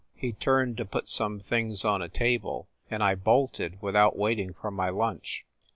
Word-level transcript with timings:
He 0.15 0.31
turned 0.33 0.77
to 0.77 0.85
put 0.85 1.07
some 1.07 1.39
things 1.39 1.85
on 1.85 2.01
a 2.01 2.09
table, 2.09 2.67
and 2.89 3.03
I 3.03 3.13
bolted 3.13 3.79
without 3.83 4.17
waiting 4.17 4.51
for 4.55 4.71
my 4.71 4.89
lunch. 4.89 5.45